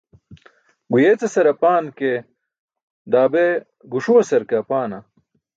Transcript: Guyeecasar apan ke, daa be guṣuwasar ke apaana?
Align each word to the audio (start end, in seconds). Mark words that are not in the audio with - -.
Guyeecasar 0.91 1.45
apan 1.53 1.85
ke, 1.97 2.11
daa 3.11 3.27
be 3.31 3.45
guṣuwasar 3.91 4.43
ke 4.49 4.55
apaana? 4.61 4.99